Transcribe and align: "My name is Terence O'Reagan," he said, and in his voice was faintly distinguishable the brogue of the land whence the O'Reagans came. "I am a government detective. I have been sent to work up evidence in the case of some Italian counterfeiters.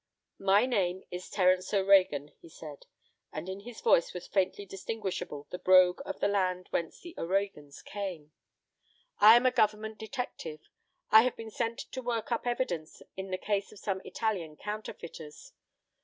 "My 0.39 0.65
name 0.65 1.03
is 1.11 1.29
Terence 1.29 1.71
O'Reagan," 1.75 2.29
he 2.39 2.49
said, 2.49 2.87
and 3.31 3.47
in 3.47 3.59
his 3.59 3.81
voice 3.81 4.15
was 4.15 4.25
faintly 4.25 4.65
distinguishable 4.65 5.45
the 5.51 5.59
brogue 5.59 6.01
of 6.07 6.19
the 6.19 6.27
land 6.27 6.65
whence 6.71 6.99
the 6.99 7.13
O'Reagans 7.19 7.83
came. 7.83 8.31
"I 9.19 9.35
am 9.35 9.45
a 9.45 9.51
government 9.51 9.99
detective. 9.99 10.67
I 11.11 11.21
have 11.21 11.35
been 11.35 11.51
sent 11.51 11.77
to 11.91 12.01
work 12.01 12.31
up 12.31 12.47
evidence 12.47 13.03
in 13.15 13.29
the 13.29 13.37
case 13.37 13.71
of 13.71 13.77
some 13.77 14.01
Italian 14.03 14.57
counterfeiters. 14.57 15.53